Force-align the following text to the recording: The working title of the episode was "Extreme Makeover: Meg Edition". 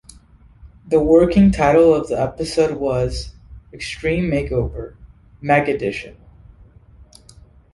The 0.87 0.99
working 0.99 1.51
title 1.51 1.93
of 1.93 2.07
the 2.07 2.19
episode 2.19 2.79
was 2.79 3.35
"Extreme 3.71 4.31
Makeover: 4.31 4.95
Meg 5.41 5.69
Edition". 5.69 6.17